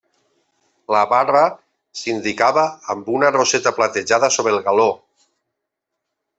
[0.95, 1.43] La barra
[1.99, 2.65] s'indicava
[2.95, 4.91] amb una roseta platejada sobre el galó.